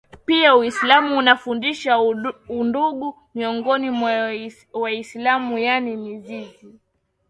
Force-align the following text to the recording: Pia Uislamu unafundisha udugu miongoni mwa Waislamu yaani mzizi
Pia 0.25 0.55
Uislamu 0.55 1.17
unafundisha 1.17 1.99
udugu 2.49 3.15
miongoni 3.35 3.89
mwa 3.89 4.31
Waislamu 4.73 5.57
yaani 5.57 5.95
mzizi 5.95 6.75